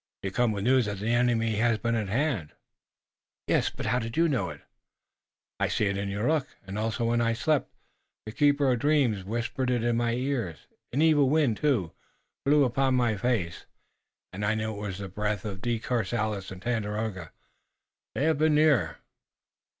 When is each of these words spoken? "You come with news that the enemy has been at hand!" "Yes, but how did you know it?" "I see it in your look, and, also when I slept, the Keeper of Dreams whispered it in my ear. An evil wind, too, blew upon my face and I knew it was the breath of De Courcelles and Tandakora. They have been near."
"You 0.23 0.31
come 0.31 0.51
with 0.51 0.63
news 0.63 0.87
that 0.87 0.97
the 0.97 1.11
enemy 1.13 1.57
has 1.57 1.77
been 1.77 1.93
at 1.93 2.07
hand!" 2.09 2.53
"Yes, 3.45 3.69
but 3.69 3.85
how 3.85 3.99
did 3.99 4.17
you 4.17 4.27
know 4.27 4.49
it?" 4.49 4.61
"I 5.59 5.67
see 5.67 5.85
it 5.85 5.95
in 5.95 6.09
your 6.09 6.27
look, 6.27 6.47
and, 6.65 6.79
also 6.79 7.05
when 7.05 7.21
I 7.21 7.33
slept, 7.33 7.71
the 8.25 8.31
Keeper 8.31 8.71
of 8.71 8.79
Dreams 8.79 9.23
whispered 9.23 9.69
it 9.69 9.83
in 9.83 9.97
my 9.97 10.13
ear. 10.13 10.55
An 10.91 11.03
evil 11.03 11.29
wind, 11.29 11.57
too, 11.57 11.91
blew 12.45 12.63
upon 12.63 12.95
my 12.95 13.15
face 13.15 13.67
and 14.33 14.43
I 14.43 14.55
knew 14.55 14.73
it 14.73 14.81
was 14.81 14.97
the 14.97 15.07
breath 15.07 15.45
of 15.45 15.61
De 15.61 15.77
Courcelles 15.77 16.49
and 16.49 16.63
Tandakora. 16.63 17.31
They 18.15 18.23
have 18.23 18.39
been 18.39 18.55
near." 18.55 18.97